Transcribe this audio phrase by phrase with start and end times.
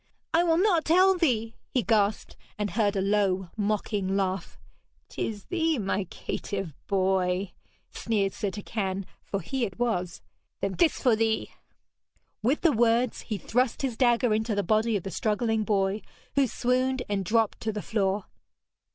[0.33, 4.57] 'I will not tell thee!' he gasped, and heard a low mocking laugh.
[5.09, 7.51] ''Tis thee, my caitiff boy!'
[7.91, 10.23] sneered Sir Turquine, for he it was.
[10.59, 11.51] 'Then this for thee!'
[12.41, 16.01] With the words he thrust his dagger into the body of the struggling boy,
[16.33, 18.25] who swooned and dropped to the floor.